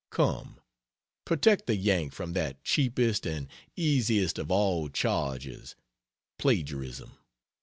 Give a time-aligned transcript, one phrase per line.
[0.09, 0.59] Come,
[1.25, 5.75] protect the Yank from that cheapest and easiest of all charges
[6.39, 7.11] plagiarism.